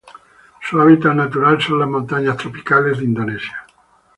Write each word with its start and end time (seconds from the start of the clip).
Su 0.63 0.81
hábitat 0.81 1.13
natural 1.13 1.61
son 1.61 1.77
las 1.77 1.87
montañas 1.87 2.35
tropicales 2.35 2.97
de 2.97 3.03
Indonesia. 3.03 3.67